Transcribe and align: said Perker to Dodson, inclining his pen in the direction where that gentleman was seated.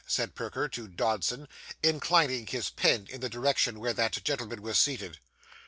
said 0.07 0.33
Perker 0.33 0.67
to 0.69 0.87
Dodson, 0.87 1.47
inclining 1.83 2.47
his 2.47 2.71
pen 2.71 3.05
in 3.11 3.21
the 3.21 3.29
direction 3.29 3.79
where 3.79 3.93
that 3.93 4.23
gentleman 4.23 4.63
was 4.63 4.79
seated. 4.79 5.19